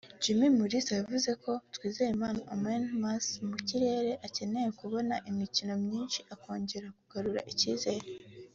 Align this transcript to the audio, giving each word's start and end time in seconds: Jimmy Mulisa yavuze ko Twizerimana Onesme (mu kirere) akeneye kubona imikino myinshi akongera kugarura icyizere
Jimmy 0.23 0.47
Mulisa 0.57 0.91
yavuze 0.99 1.29
ko 1.43 1.51
Twizerimana 1.75 2.39
Onesme 2.53 3.11
(mu 3.49 3.57
kirere) 3.67 4.11
akeneye 4.27 4.69
kubona 4.79 5.15
imikino 5.29 5.73
myinshi 5.85 6.19
akongera 6.33 6.87
kugarura 6.97 7.41
icyizere 7.53 8.05